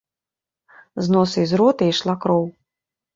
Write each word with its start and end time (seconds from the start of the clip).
З 1.07 1.13
носа 1.15 1.37
і 1.47 1.49
з 1.51 1.59
рота 1.61 1.83
ішла 1.91 2.15
кроў. 2.25 2.45